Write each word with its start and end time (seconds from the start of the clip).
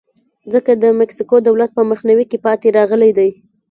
ځکه 0.53 0.71
د 0.83 0.85
مکسیکو 0.99 1.35
دولت 1.47 1.69
په 1.77 1.83
مخنیوي 1.91 2.25
کې 2.31 2.37
پاتې 2.45 2.67
راغلی 2.77 3.11
دی. 3.17 3.29